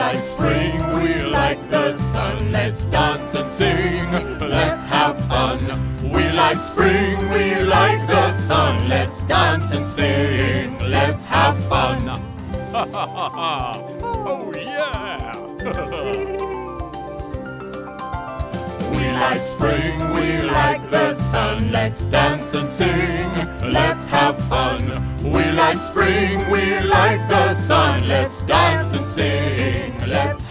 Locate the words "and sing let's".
3.34-4.84, 9.72-11.24, 22.54-24.06, 28.94-30.49